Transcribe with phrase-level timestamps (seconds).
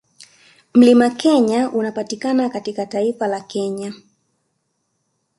[0.73, 3.93] Mlima Kenya unaopatikana katika taifa la Kenya